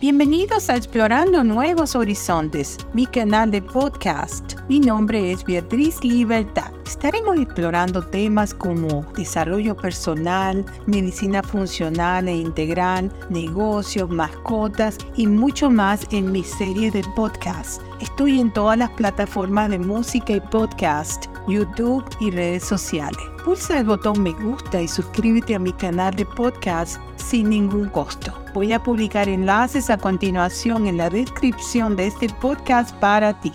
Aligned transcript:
Bienvenidos 0.00 0.70
a 0.70 0.76
Explorando 0.76 1.44
Nuevos 1.44 1.94
Horizontes, 1.94 2.78
mi 2.94 3.04
canal 3.04 3.50
de 3.50 3.60
podcast. 3.60 4.54
Mi 4.66 4.80
nombre 4.80 5.30
es 5.30 5.44
Beatriz 5.44 6.02
Libertad. 6.02 6.72
Estaremos 6.86 7.36
explorando 7.36 8.00
temas 8.06 8.54
como 8.54 9.02
desarrollo 9.14 9.76
personal, 9.76 10.64
medicina 10.86 11.42
funcional 11.42 12.28
e 12.28 12.34
integral, 12.34 13.12
negocios, 13.28 14.08
mascotas 14.08 14.96
y 15.16 15.26
mucho 15.26 15.68
más 15.68 16.06
en 16.12 16.32
mi 16.32 16.44
serie 16.44 16.90
de 16.90 17.04
podcast. 17.14 17.82
Estoy 18.00 18.40
en 18.40 18.50
todas 18.54 18.78
las 18.78 18.90
plataformas 18.92 19.68
de 19.68 19.80
música 19.80 20.32
y 20.32 20.40
podcast, 20.40 21.26
YouTube 21.48 22.04
y 22.20 22.30
redes 22.30 22.64
sociales. 22.64 23.20
Pulsa 23.44 23.78
el 23.78 23.84
botón 23.84 24.22
me 24.22 24.32
gusta 24.32 24.82
y 24.82 24.88
suscríbete 24.88 25.54
a 25.54 25.58
mi 25.58 25.72
canal 25.72 26.14
de 26.14 26.26
podcast 26.26 27.00
sin 27.16 27.50
ningún 27.50 27.88
costo. 27.88 28.32
Voy 28.54 28.72
a 28.72 28.82
publicar 28.82 29.28
enlaces 29.28 29.90
a 29.90 29.98
continuación 29.98 30.86
en 30.86 30.96
la 30.96 31.08
descripción 31.10 31.96
de 31.96 32.08
este 32.08 32.28
podcast 32.28 32.94
para 32.96 33.40
ti. 33.40 33.52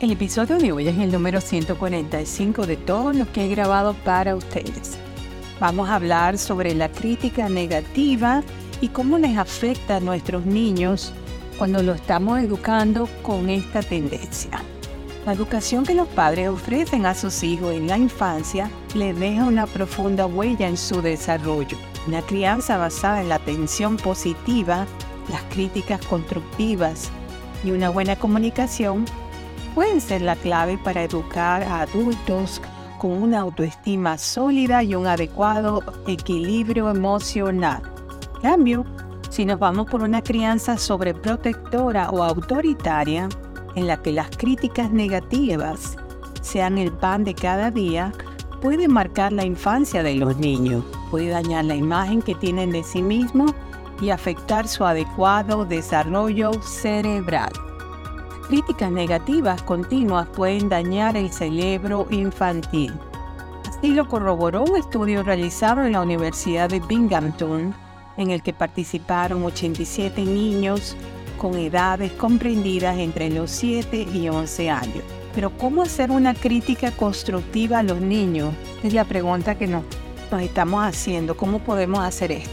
El 0.00 0.10
episodio 0.10 0.58
de 0.58 0.72
hoy 0.72 0.88
es 0.88 0.98
el 0.98 1.12
número 1.12 1.40
145 1.40 2.66
de 2.66 2.76
todo 2.76 3.12
lo 3.12 3.30
que 3.32 3.46
he 3.46 3.48
grabado 3.48 3.94
para 4.04 4.34
ustedes. 4.34 4.98
Vamos 5.58 5.88
a 5.88 5.94
hablar 5.94 6.36
sobre 6.36 6.74
la 6.74 6.90
crítica 6.90 7.48
negativa 7.48 8.42
y 8.80 8.88
cómo 8.88 9.16
les 9.16 9.38
afecta 9.38 9.96
a 9.96 10.00
nuestros 10.00 10.44
niños 10.44 11.12
cuando 11.56 11.82
lo 11.82 11.94
estamos 11.94 12.40
educando 12.40 13.08
con 13.22 13.48
esta 13.48 13.80
tendencia. 13.80 14.62
La 15.26 15.32
educación 15.32 15.84
que 15.84 15.92
los 15.92 16.06
padres 16.06 16.48
ofrecen 16.48 17.04
a 17.04 17.12
sus 17.12 17.42
hijos 17.42 17.74
en 17.74 17.88
la 17.88 17.98
infancia 17.98 18.70
les 18.94 19.18
deja 19.18 19.44
una 19.44 19.66
profunda 19.66 20.24
huella 20.24 20.68
en 20.68 20.76
su 20.76 21.02
desarrollo. 21.02 21.76
Una 22.06 22.22
crianza 22.22 22.76
basada 22.76 23.22
en 23.22 23.30
la 23.30 23.34
atención 23.34 23.96
positiva, 23.96 24.86
las 25.28 25.42
críticas 25.52 26.00
constructivas 26.06 27.10
y 27.64 27.72
una 27.72 27.88
buena 27.88 28.14
comunicación 28.14 29.04
pueden 29.74 30.00
ser 30.00 30.22
la 30.22 30.36
clave 30.36 30.78
para 30.78 31.02
educar 31.02 31.64
a 31.64 31.80
adultos 31.80 32.62
con 32.98 33.10
una 33.10 33.40
autoestima 33.40 34.18
sólida 34.18 34.84
y 34.84 34.94
un 34.94 35.08
adecuado 35.08 35.82
equilibrio 36.06 36.88
emocional. 36.88 37.82
En 38.36 38.42
cambio, 38.42 38.84
si 39.28 39.44
nos 39.44 39.58
vamos 39.58 39.90
por 39.90 40.02
una 40.02 40.22
crianza 40.22 40.78
sobreprotectora 40.78 42.10
o 42.10 42.22
autoritaria, 42.22 43.28
en 43.76 43.86
la 43.86 44.02
que 44.02 44.10
las 44.10 44.30
críticas 44.36 44.90
negativas 44.90 45.96
sean 46.40 46.78
el 46.78 46.90
pan 46.90 47.24
de 47.24 47.34
cada 47.34 47.70
día, 47.70 48.12
puede 48.60 48.88
marcar 48.88 49.32
la 49.32 49.44
infancia 49.44 50.02
de 50.02 50.14
los 50.14 50.38
niños, 50.38 50.84
puede 51.10 51.28
dañar 51.28 51.66
la 51.66 51.76
imagen 51.76 52.22
que 52.22 52.34
tienen 52.34 52.72
de 52.72 52.82
sí 52.82 53.02
mismos 53.02 53.52
y 54.00 54.10
afectar 54.10 54.66
su 54.66 54.84
adecuado 54.84 55.64
desarrollo 55.64 56.52
cerebral. 56.62 57.52
Críticas 58.48 58.90
negativas 58.90 59.62
continuas 59.62 60.28
pueden 60.28 60.68
dañar 60.68 61.16
el 61.16 61.30
cerebro 61.30 62.06
infantil. 62.10 62.92
Así 63.68 63.90
lo 63.90 64.08
corroboró 64.08 64.62
un 64.64 64.76
estudio 64.76 65.22
realizado 65.22 65.84
en 65.84 65.92
la 65.92 66.02
Universidad 66.02 66.70
de 66.70 66.80
Binghamton, 66.80 67.74
en 68.16 68.30
el 68.30 68.42
que 68.42 68.54
participaron 68.54 69.44
87 69.44 70.22
niños 70.22 70.96
con 71.36 71.56
edades 71.56 72.12
comprendidas 72.12 72.98
entre 72.98 73.30
los 73.30 73.50
7 73.50 74.06
y 74.12 74.28
11 74.28 74.70
años. 74.70 75.04
Pero 75.34 75.50
¿cómo 75.50 75.82
hacer 75.82 76.10
una 76.10 76.34
crítica 76.34 76.90
constructiva 76.90 77.80
a 77.80 77.82
los 77.82 78.00
niños? 78.00 78.54
Es 78.82 78.92
la 78.94 79.04
pregunta 79.04 79.56
que 79.56 79.66
nos, 79.66 79.84
nos 80.30 80.42
estamos 80.42 80.82
haciendo. 80.84 81.36
¿Cómo 81.36 81.58
podemos 81.58 82.00
hacer 82.00 82.32
esto? 82.32 82.50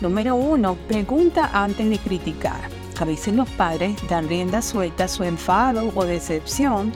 Número 0.00 0.36
uno, 0.36 0.76
pregunta 0.88 1.50
antes 1.52 1.90
de 1.90 1.98
criticar. 1.98 2.60
A 3.00 3.04
veces 3.04 3.34
los 3.34 3.48
padres 3.50 3.96
dan 4.08 4.28
rienda 4.28 4.62
suelta 4.62 5.04
a 5.04 5.08
su 5.08 5.24
enfado 5.24 5.90
o 5.94 6.04
decepción, 6.04 6.92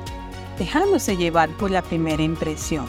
dejándose 0.59 1.17
llevar 1.17 1.49
por 1.50 1.71
la 1.71 1.83
primera 1.83 2.23
impresión. 2.23 2.87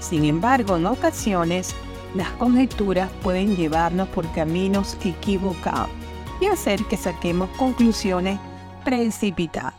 Sin 0.00 0.24
embargo, 0.24 0.76
en 0.76 0.86
ocasiones, 0.86 1.74
las 2.14 2.30
conjeturas 2.32 3.10
pueden 3.22 3.56
llevarnos 3.56 4.08
por 4.08 4.30
caminos 4.32 4.96
equivocados 5.04 5.97
y 6.40 6.46
hacer 6.46 6.84
que 6.84 6.96
saquemos 6.96 7.48
conclusiones 7.56 8.38
precipitadas. 8.84 9.74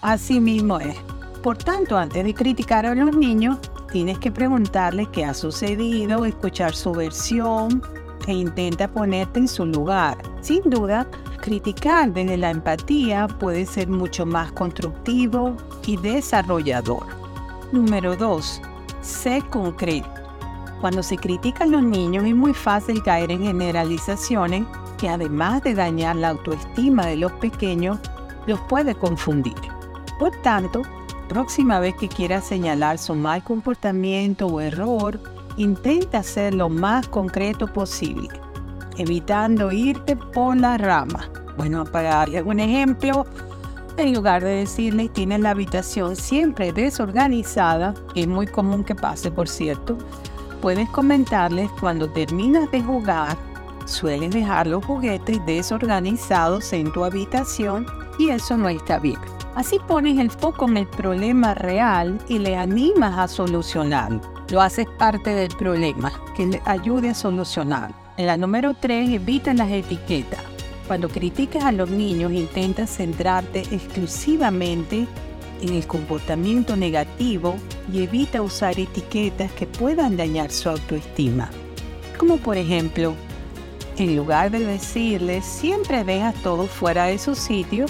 Así 0.00 0.40
mismo 0.40 0.78
es. 0.80 0.96
Por 1.42 1.58
tanto, 1.58 1.96
antes 1.96 2.24
de 2.24 2.34
criticar 2.34 2.86
a 2.86 2.94
los 2.94 3.16
niños, 3.16 3.58
tienes 3.90 4.18
que 4.18 4.30
preguntarles 4.30 5.08
qué 5.08 5.24
ha 5.24 5.34
sucedido, 5.34 6.24
escuchar 6.24 6.74
su 6.74 6.92
versión 6.92 7.82
e 8.26 8.32
intenta 8.32 8.88
ponerte 8.88 9.40
en 9.40 9.48
su 9.48 9.66
lugar. 9.66 10.18
Sin 10.40 10.62
duda, 10.70 11.06
criticar 11.40 12.12
desde 12.12 12.36
la 12.36 12.50
empatía 12.50 13.26
puede 13.26 13.66
ser 13.66 13.88
mucho 13.88 14.24
más 14.24 14.52
constructivo 14.52 15.56
y 15.86 15.96
desarrollador. 15.96 17.06
Número 17.72 18.16
2. 18.16 18.62
Sé 19.00 19.42
concreto. 19.50 20.08
Cuando 20.80 21.02
se 21.02 21.16
critican 21.16 21.70
los 21.70 21.82
niños 21.82 22.24
es 22.24 22.34
muy 22.34 22.54
fácil 22.54 23.02
caer 23.02 23.30
en 23.30 23.42
generalizaciones 23.42 24.64
que 25.02 25.08
además 25.08 25.64
de 25.64 25.74
dañar 25.74 26.14
la 26.14 26.28
autoestima 26.28 27.06
de 27.06 27.16
los 27.16 27.32
pequeños, 27.32 27.98
los 28.46 28.60
puede 28.60 28.94
confundir. 28.94 29.56
Por 30.16 30.30
tanto, 30.42 30.82
próxima 31.28 31.80
vez 31.80 31.96
que 31.96 32.06
quieras 32.06 32.44
señalar 32.44 32.98
su 32.98 33.16
mal 33.16 33.42
comportamiento 33.42 34.46
o 34.46 34.60
error, 34.60 35.18
intenta 35.56 36.22
ser 36.22 36.54
lo 36.54 36.68
más 36.68 37.08
concreto 37.08 37.66
posible, 37.66 38.28
evitando 38.96 39.72
irte 39.72 40.14
por 40.14 40.56
la 40.56 40.78
rama. 40.78 41.28
Bueno, 41.56 41.82
para 41.84 42.10
darle 42.10 42.40
un 42.40 42.60
ejemplo, 42.60 43.26
en 43.96 44.14
lugar 44.14 44.44
de 44.44 44.50
decirle 44.50 45.08
tienes 45.08 45.40
la 45.40 45.50
habitación 45.50 46.14
siempre 46.14 46.72
desorganizada, 46.72 47.92
que 48.14 48.20
es 48.20 48.28
muy 48.28 48.46
común 48.46 48.84
que 48.84 48.94
pase, 48.94 49.32
por 49.32 49.48
cierto, 49.48 49.98
puedes 50.60 50.88
comentarles 50.90 51.68
cuando 51.80 52.08
terminas 52.08 52.70
de 52.70 52.80
jugar 52.80 53.36
Sueles 53.86 54.30
dejar 54.30 54.66
los 54.66 54.84
juguetes 54.84 55.44
desorganizados 55.46 56.72
en 56.72 56.92
tu 56.92 57.04
habitación 57.04 57.86
y 58.18 58.30
eso 58.30 58.56
no 58.56 58.68
está 58.68 58.98
bien. 58.98 59.18
Así 59.54 59.78
pones 59.86 60.18
el 60.18 60.30
foco 60.30 60.66
en 60.66 60.78
el 60.78 60.86
problema 60.86 61.54
real 61.54 62.18
y 62.28 62.38
le 62.38 62.56
animas 62.56 63.18
a 63.18 63.28
solucionarlo. 63.28 64.20
Lo 64.50 64.60
haces 64.62 64.86
parte 64.98 65.30
del 65.30 65.54
problema, 65.56 66.12
que 66.34 66.46
le 66.46 66.62
ayude 66.64 67.10
a 67.10 67.14
solucionar. 67.14 67.92
En 68.16 68.26
la 68.26 68.36
número 68.36 68.74
3, 68.74 69.10
evita 69.10 69.52
las 69.52 69.70
etiquetas. 69.70 70.40
Cuando 70.86 71.08
criticas 71.08 71.64
a 71.64 71.72
los 71.72 71.90
niños, 71.90 72.32
intenta 72.32 72.86
centrarte 72.86 73.60
exclusivamente 73.70 75.06
en 75.62 75.74
el 75.74 75.86
comportamiento 75.86 76.76
negativo 76.76 77.54
y 77.92 78.02
evita 78.02 78.42
usar 78.42 78.78
etiquetas 78.78 79.52
que 79.52 79.66
puedan 79.66 80.16
dañar 80.16 80.50
su 80.50 80.68
autoestima. 80.68 81.50
Como 82.18 82.36
por 82.38 82.56
ejemplo, 82.56 83.14
en 83.98 84.16
lugar 84.16 84.50
de 84.50 84.60
decirle 84.60 85.42
siempre 85.42 86.04
dejas 86.04 86.34
todo 86.42 86.66
fuera 86.66 87.06
de 87.06 87.18
su 87.18 87.34
sitio, 87.34 87.86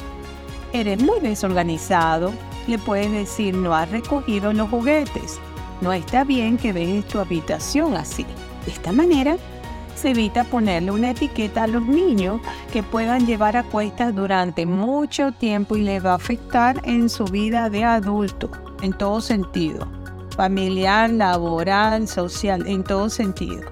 eres 0.73 1.03
muy 1.03 1.21
desorganizado, 1.21 2.33
le 2.67 2.79
puedes 2.79 3.11
decir 3.11 3.55
no 3.55 3.75
has 3.75 3.91
recogido 3.91 4.53
los 4.53 4.71
juguetes, 4.71 5.39
no 5.81 5.93
está 5.93 6.25
bien 6.25 6.57
que 6.57 6.73
dejes 6.73 7.07
tu 7.07 7.19
habitación 7.19 7.97
así. 7.97 8.25
De 8.65 8.73
esta 8.73 8.93
manera 8.93 9.37
se 9.95 10.11
evita 10.11 10.45
ponerle 10.45 10.91
una 10.91 11.11
etiqueta 11.11 11.65
a 11.65 11.67
los 11.67 11.83
niños 11.83 12.41
que 12.73 12.83
puedan 12.83 13.27
llevar 13.27 13.57
a 13.57 13.63
cuestas 13.63 14.15
durante 14.15 14.67
mucho 14.67 15.33
tiempo 15.33 15.77
y 15.77 15.83
le 15.83 16.01
va 16.01 16.13
a 16.13 16.17
afectar 16.17 16.81
en 16.85 17.09
su 17.09 17.25
vida 17.25 17.71
de 17.71 17.85
adulto, 17.85 18.51
en 18.83 18.93
todo 18.93 19.21
sentido, 19.21 19.87
familiar, 20.37 21.11
laboral, 21.11 22.09
social, 22.09 22.67
en 22.67 22.83
todo 22.83 23.11
sentido. 23.11 23.72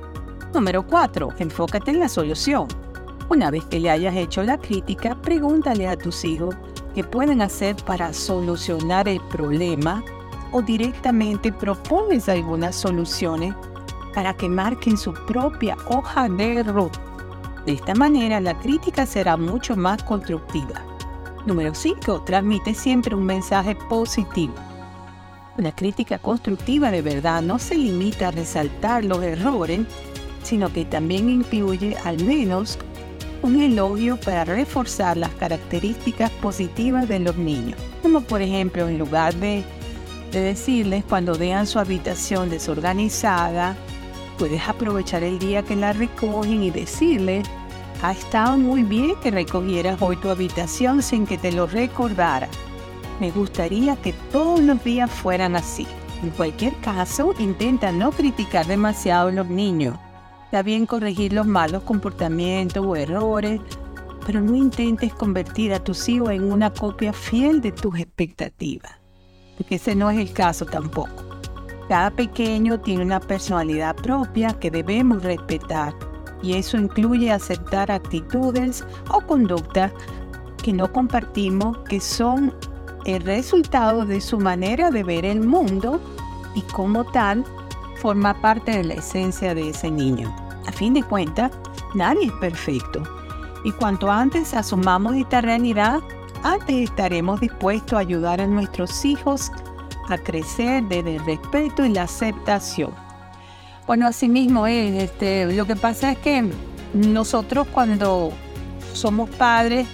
Número 0.53 0.85
4. 0.85 1.29
Enfócate 1.39 1.93
en 1.93 2.01
la 2.01 2.09
solución. 2.09 2.67
Una 3.29 3.53
vez 3.53 3.65
que 3.67 3.79
le 3.79 3.89
hayas 3.89 4.17
hecho 4.17 4.43
la 4.43 4.59
crítica, 4.59 5.15
pregúntale 5.15 5.87
a 5.87 5.97
tus 5.97 6.25
hijos 6.25 6.57
qué 6.93 7.05
pueden 7.05 7.41
hacer 7.41 7.77
para 7.77 8.13
solucionar 8.13 9.07
el 9.09 9.21
problema 9.21 10.03
o 10.51 10.61
directamente 10.61 11.53
propones 11.53 12.29
algunas 12.29 12.75
soluciones 12.75 13.55
para 14.13 14.35
que 14.35 14.49
marquen 14.49 14.97
su 14.97 15.15
propia 15.15 15.77
hoja 15.87 16.29
de 16.29 16.65
ruta. 16.65 17.01
De 17.65 17.75
esta 17.75 17.95
manera 17.95 18.41
la 18.41 18.59
crítica 18.59 19.07
será 19.07 19.37
mucho 19.37 19.77
más 19.77 20.03
constructiva. 20.03 20.83
Número 21.47 21.73
5. 21.73 22.23
Transmite 22.23 22.75
siempre 22.75 23.15
un 23.15 23.25
mensaje 23.25 23.77
positivo. 23.89 24.55
La 25.57 25.73
crítica 25.73 26.19
constructiva 26.19 26.91
de 26.91 27.03
verdad 27.03 27.43
no 27.43 27.59
se 27.59 27.77
limita 27.77 28.29
a 28.29 28.31
resaltar 28.31 29.05
los 29.05 29.23
errores, 29.23 29.81
sino 30.43 30.73
que 30.73 30.85
también 30.85 31.29
incluye 31.29 31.97
al 32.05 32.23
menos 32.25 32.79
un 33.43 33.61
elogio 33.61 34.19
para 34.19 34.45
reforzar 34.45 35.17
las 35.17 35.31
características 35.31 36.31
positivas 36.31 37.09
de 37.09 37.21
los 37.21 37.37
niños. 37.37 37.79
Como 38.03 38.21
por 38.21 38.43
ejemplo, 38.43 38.89
en 38.89 38.99
lugar 38.99 39.35
de, 39.35 39.65
decirles 40.33 41.05
cuando 41.09 41.37
vean 41.37 41.67
su 41.67 41.79
habitación 41.79 42.51
desorganizada, 42.51 43.77
puedes 44.39 44.63
aprovechar 44.69 45.25
el 45.25 45.39
día 45.41 45.63
que 45.63 45.75
la 45.75 45.93
recogen 45.93 46.63
y 46.63 46.71
decirles 46.71 47.49
Ha 48.03 48.13
estado 48.13 48.57
muy 48.57 48.83
bien 48.85 49.15
que 49.23 49.31
recogieras 49.31 50.01
hoy 50.01 50.17
tu 50.17 50.31
habitación 50.31 51.03
sin 51.03 51.27
que 51.27 51.37
te 51.37 51.53
lo 51.53 51.67
recordara. 51.67 52.49
Me 53.19 53.31
gustaría 53.31 53.97
que 53.97 54.15
todos 54.33 54.61
los 54.61 54.83
días 54.83 55.11
fueran 55.11 55.57
así. 55.57 55.87
En 56.23 56.31
cualquier 56.31 56.75
caso, 56.77 57.35
intenta 57.39 57.93
no 57.93 58.11
criticar 58.13 58.67
demasiado 58.67 59.29
a 59.29 59.33
los 59.33 59.49
niños. 59.49 59.99
Está 60.51 60.65
bien 60.65 60.85
corregir 60.85 61.33
los 61.33 61.47
malos 61.47 61.85
comportamientos 61.85 62.85
o 62.85 62.97
errores, 62.97 63.61
pero 64.27 64.41
no 64.41 64.57
intentes 64.57 65.15
convertir 65.15 65.73
a 65.73 65.79
tus 65.79 66.09
hijos 66.09 66.31
en 66.31 66.51
una 66.51 66.73
copia 66.75 67.13
fiel 67.13 67.61
de 67.61 67.71
tus 67.71 67.97
expectativas, 68.01 68.91
porque 69.57 69.77
ese 69.77 69.95
no 69.95 70.11
es 70.11 70.19
el 70.19 70.33
caso 70.33 70.67
tampoco. 70.67 71.23
Cada 71.89 72.11
pequeño 72.11 72.81
tiene 72.81 73.05
una 73.05 73.21
personalidad 73.21 73.95
propia 73.95 74.59
que 74.59 74.73
debemos 74.73 75.23
respetar 75.23 75.95
y 76.43 76.55
eso 76.55 76.77
incluye 76.77 77.31
aceptar 77.31 77.93
actitudes 77.93 78.85
o 79.09 79.21
conductas 79.21 79.93
que 80.65 80.73
no 80.73 80.93
compartimos, 80.93 81.79
que 81.89 82.01
son 82.01 82.53
el 83.05 83.23
resultado 83.23 84.05
de 84.05 84.21
su 84.21 84.41
manera 84.41 84.91
de 84.91 85.05
ver 85.05 85.25
el 85.25 85.43
mundo 85.43 86.01
y 86.57 86.63
como 86.63 87.05
tal 87.05 87.45
forma 88.01 88.41
parte 88.41 88.73
de 88.73 88.85
la 88.85 88.95
esencia 88.95 89.55
de 89.55 89.71
ese 89.71 89.91
niño. 89.91 90.35
A 90.67 90.73
fin 90.73 90.95
de 90.95 91.03
cuentas, 91.03 91.53
nadie 91.95 92.27
es 92.27 92.33
perfecto 92.33 93.03
y 93.65 93.73
cuanto 93.73 94.11
antes 94.11 94.55
asumamos 94.55 95.15
esta 95.15 95.41
realidad, 95.41 96.01
antes 96.43 96.91
estaremos 96.91 97.41
dispuestos 97.41 97.95
a 97.95 97.99
ayudar 97.99 98.41
a 98.41 98.47
nuestros 98.47 99.05
hijos 99.05 99.53
a 100.09 100.19
crecer 100.19 100.83
desde 100.85 101.17
el 101.17 101.25
respeto 101.25 101.85
y 101.85 101.91
la 101.91 102.03
aceptación. 102.03 102.93
Bueno, 103.87 104.07
así 104.07 104.29
mismo 104.29 104.67
es. 104.67 105.05
Este, 105.05 105.53
lo 105.55 105.67
que 105.67 105.77
pasa 105.77 106.13
es 106.13 106.19
que 106.19 106.51
nosotros 106.95 107.69
cuando 107.73 108.33
somos 108.93 109.29
padres, 109.31 109.87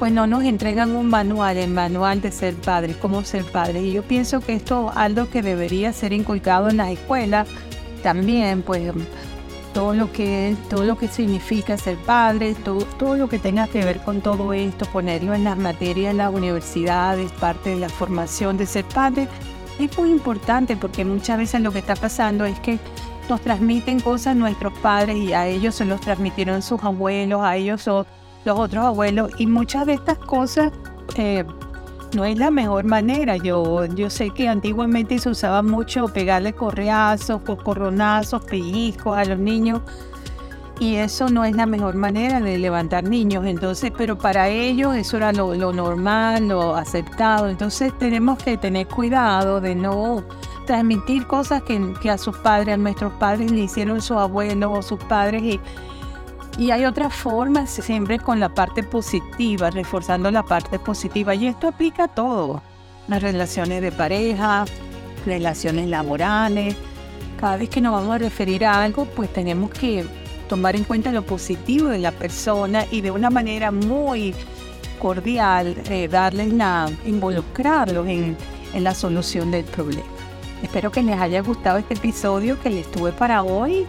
pues 0.00 0.12
no 0.12 0.26
nos 0.26 0.44
entregan 0.44 0.96
un 0.96 1.08
manual, 1.08 1.58
el 1.58 1.70
manual 1.70 2.22
de 2.22 2.32
ser 2.32 2.54
padre, 2.54 2.96
cómo 2.98 3.22
ser 3.22 3.44
padre. 3.44 3.82
Y 3.82 3.92
yo 3.92 4.02
pienso 4.02 4.40
que 4.40 4.54
esto 4.54 4.90
es 4.90 4.96
algo 4.96 5.28
que 5.28 5.42
debería 5.42 5.92
ser 5.92 6.14
inculcado 6.14 6.70
en 6.70 6.78
las 6.78 6.88
escuelas 6.88 7.46
también, 8.02 8.62
pues 8.62 8.94
todo 9.74 9.92
lo 9.92 10.10
que 10.10 10.56
todo 10.70 10.84
lo 10.84 10.96
que 10.96 11.06
significa 11.06 11.76
ser 11.76 11.98
padre, 11.98 12.54
todo, 12.54 12.86
todo 12.98 13.16
lo 13.16 13.28
que 13.28 13.38
tenga 13.38 13.68
que 13.68 13.84
ver 13.84 13.98
con 14.00 14.22
todo 14.22 14.54
esto, 14.54 14.86
ponerlo 14.86 15.34
en 15.34 15.44
las 15.44 15.58
materias 15.58 16.12
en 16.12 16.16
las 16.16 16.32
universidades, 16.32 17.30
parte 17.32 17.68
de 17.68 17.76
la 17.76 17.90
formación 17.90 18.56
de 18.56 18.64
ser 18.64 18.86
padre, 18.86 19.28
es 19.78 19.98
muy 19.98 20.10
importante 20.10 20.78
porque 20.78 21.04
muchas 21.04 21.36
veces 21.36 21.60
lo 21.60 21.72
que 21.72 21.80
está 21.80 21.94
pasando 21.94 22.46
es 22.46 22.58
que 22.60 22.78
nos 23.28 23.42
transmiten 23.42 24.00
cosas 24.00 24.34
nuestros 24.34 24.72
padres 24.78 25.18
y 25.18 25.34
a 25.34 25.46
ellos 25.46 25.74
se 25.74 25.84
los 25.84 26.00
transmitieron 26.00 26.62
sus 26.62 26.82
abuelos, 26.82 27.42
a 27.42 27.56
ellos 27.56 27.82
son 27.82 28.06
los 28.44 28.58
otros 28.58 28.84
abuelos 28.84 29.30
y 29.38 29.46
muchas 29.46 29.86
de 29.86 29.94
estas 29.94 30.18
cosas 30.18 30.72
eh, 31.16 31.44
no 32.14 32.24
es 32.24 32.38
la 32.38 32.50
mejor 32.50 32.84
manera. 32.84 33.36
Yo, 33.36 33.86
yo 33.86 34.10
sé 34.10 34.30
que 34.30 34.48
antiguamente 34.48 35.18
se 35.18 35.28
usaba 35.28 35.62
mucho 35.62 36.08
pegarle 36.08 36.52
correazos, 36.52 37.42
coronazos, 37.62 38.44
pellizcos 38.44 39.16
a 39.16 39.24
los 39.24 39.38
niños 39.38 39.80
y 40.80 40.96
eso 40.96 41.28
no 41.28 41.44
es 41.44 41.54
la 41.54 41.66
mejor 41.66 41.94
manera 41.94 42.40
de 42.40 42.56
levantar 42.56 43.04
niños. 43.04 43.44
Entonces, 43.44 43.92
pero 43.96 44.16
para 44.16 44.48
ellos 44.48 44.96
eso 44.96 45.18
era 45.18 45.32
lo, 45.32 45.54
normal, 45.72 46.48
lo 46.48 46.74
aceptado. 46.74 47.48
Entonces 47.48 47.96
tenemos 47.98 48.38
que 48.38 48.56
tener 48.56 48.88
cuidado 48.88 49.60
de 49.60 49.74
no 49.74 50.24
transmitir 50.66 51.26
cosas 51.26 51.62
que, 51.62 51.92
que 52.00 52.10
a 52.10 52.16
sus 52.16 52.36
padres, 52.38 52.74
a 52.74 52.76
nuestros 52.78 53.12
padres 53.14 53.50
le 53.50 53.60
hicieron 53.60 54.00
sus 54.00 54.16
abuelos 54.16 54.70
o 54.72 54.82
sus 54.82 54.98
padres 55.04 55.42
y 55.42 55.60
y 56.58 56.70
hay 56.70 56.84
otras 56.84 57.14
formas, 57.14 57.70
siempre 57.70 58.18
con 58.18 58.40
la 58.40 58.50
parte 58.50 58.82
positiva, 58.82 59.70
reforzando 59.70 60.30
la 60.30 60.42
parte 60.42 60.78
positiva. 60.78 61.34
Y 61.34 61.46
esto 61.46 61.68
aplica 61.68 62.04
a 62.04 62.08
todo. 62.08 62.62
Las 63.08 63.22
relaciones 63.22 63.82
de 63.82 63.92
pareja, 63.92 64.64
relaciones 65.24 65.88
laborales. 65.88 66.76
Cada 67.38 67.56
vez 67.56 67.70
que 67.70 67.80
nos 67.80 67.92
vamos 67.92 68.14
a 68.14 68.18
referir 68.18 68.64
a 68.64 68.82
algo, 68.82 69.06
pues 69.06 69.32
tenemos 69.32 69.70
que 69.70 70.04
tomar 70.48 70.76
en 70.76 70.84
cuenta 70.84 71.12
lo 71.12 71.22
positivo 71.22 71.88
de 71.88 71.98
la 71.98 72.12
persona 72.12 72.84
y 72.90 73.00
de 73.00 73.10
una 73.10 73.30
manera 73.30 73.70
muy 73.70 74.34
cordial 74.98 75.76
eh, 75.88 76.08
darles 76.08 76.52
la, 76.52 76.90
involucrarlos 77.06 78.06
en, 78.06 78.36
en 78.74 78.84
la 78.84 78.94
solución 78.94 79.50
del 79.50 79.64
problema. 79.64 80.04
Espero 80.62 80.90
que 80.90 81.02
les 81.02 81.18
haya 81.18 81.40
gustado 81.40 81.78
este 81.78 81.94
episodio 81.94 82.60
que 82.60 82.68
les 82.68 82.90
tuve 82.90 83.12
para 83.12 83.42
hoy. 83.42 83.86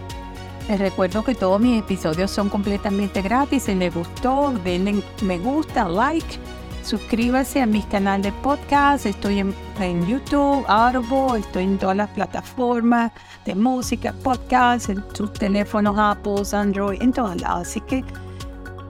Les 0.70 0.80
recuerdo 0.80 1.24
que 1.24 1.36
todos 1.36 1.60
mis 1.60 1.80
episodios 1.80 2.32
son 2.32 2.50
completamente 2.50 3.22
gratis. 3.22 3.64
Si 3.64 3.76
les 3.76 3.94
gustó, 3.94 4.54
denle 4.64 5.02
me 5.22 5.38
gusta, 5.38 5.88
like, 5.88 6.38
suscríbase 6.84 7.62
a 7.62 7.66
mi 7.66 7.82
canal 7.84 8.22
de 8.22 8.32
podcast. 8.32 9.06
Estoy 9.06 9.40
en, 9.40 10.08
YouTube, 10.08 10.64
Audible, 10.68 11.40
estoy 11.40 11.64
en 11.64 11.78
todas 11.78 11.98
las 11.98 12.10
plataformas 12.10 13.12
de 13.46 13.56
música, 13.56 14.14
podcast, 14.24 14.90
en 14.90 15.04
sus 15.14 15.34
teléfonos 15.34 15.96
Apple, 15.98 16.44
Android, 16.54 17.02
en 17.02 17.12
todos 17.12 17.42
lados. 17.42 17.68
Así 17.68 17.82
que 17.82 18.04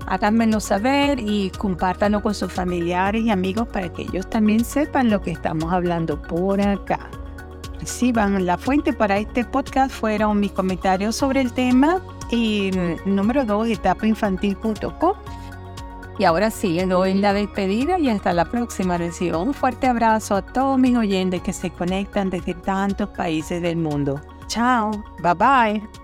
háganmelo 0.07 0.59
saber 0.59 1.19
y 1.19 1.51
compártanlo 1.51 2.21
con 2.21 2.35
sus 2.35 2.51
familiares 2.51 3.23
y 3.23 3.29
amigos 3.29 3.67
para 3.69 3.91
que 3.91 4.03
ellos 4.03 4.29
también 4.29 4.65
sepan 4.65 5.09
lo 5.09 5.21
que 5.21 5.31
estamos 5.31 5.71
hablando 5.71 6.21
por 6.21 6.61
acá 6.61 7.09
reciban. 7.81 8.45
La 8.45 8.57
fuente 8.57 8.93
para 8.93 9.17
este 9.17 9.43
podcast 9.43 9.91
fueron 9.93 10.39
mis 10.39 10.51
comentarios 10.51 11.15
sobre 11.15 11.41
el 11.41 11.51
tema 11.51 12.01
y 12.29 12.71
número 13.05 13.43
dos, 13.43 13.67
etapainfantil.com. 13.67 15.13
Y 16.19 16.23
ahora 16.25 16.51
sí, 16.51 16.77
doy 16.85 17.15
la 17.15 17.33
despedida 17.33 17.97
y 17.97 18.09
hasta 18.09 18.31
la 18.33 18.45
próxima. 18.45 18.97
Recibo 18.97 19.39
un 19.39 19.53
fuerte 19.53 19.87
abrazo 19.87 20.35
a 20.35 20.41
todos 20.41 20.77
mis 20.77 20.95
oyentes 20.95 21.41
que 21.41 21.53
se 21.53 21.71
conectan 21.71 22.29
desde 22.29 22.53
tantos 22.53 23.09
países 23.09 23.61
del 23.61 23.77
mundo. 23.77 24.21
Chao, 24.47 24.91
bye 25.21 25.33
bye. 25.33 26.00